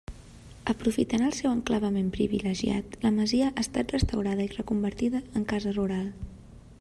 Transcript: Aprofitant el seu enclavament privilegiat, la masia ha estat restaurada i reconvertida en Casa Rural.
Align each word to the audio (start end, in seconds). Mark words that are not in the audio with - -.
Aprofitant 0.71 1.25
el 1.27 1.35
seu 1.39 1.49
enclavament 1.49 2.07
privilegiat, 2.15 2.97
la 3.05 3.13
masia 3.19 3.51
ha 3.51 3.65
estat 3.67 3.95
restaurada 3.99 4.47
i 4.47 4.53
reconvertida 4.57 5.23
en 5.41 5.47
Casa 5.53 5.77
Rural. 5.81 6.11